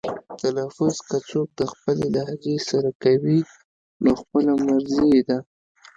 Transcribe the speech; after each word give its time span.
تلفظ 0.41 0.95
که 1.07 1.17
څوک 1.29 1.47
د 1.59 1.61
خپلې 1.71 2.05
لهجې 2.15 2.55
سره 2.69 2.89
کوي 3.03 3.39
نو 4.03 4.11
خپله 4.21 4.53
مرزي 4.65 5.05
یې 5.13 5.21
ده. 5.29 5.37